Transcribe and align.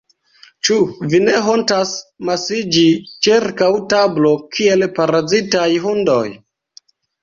Ĉu 0.69 0.77
vi 1.11 1.19
ne 1.25 1.35
hontas 1.49 1.91
amasiĝi 1.99 2.87
ĉirkaŭ 3.29 3.71
tablo, 3.95 4.35
kiel 4.59 4.91
parazitaj 5.01 5.71
hundoj? 5.89 6.23